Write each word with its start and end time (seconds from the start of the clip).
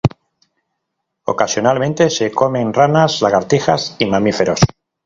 Ocasionalmente 1.25 2.09
se 2.09 2.31
comen 2.31 2.73
ranas, 2.73 3.21
lagartijas 3.21 3.97
y 3.99 4.07
mamíferos. 4.07 4.61